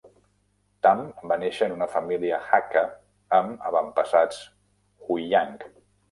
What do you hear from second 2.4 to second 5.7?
Hakka, amb avantpassats Huiyang.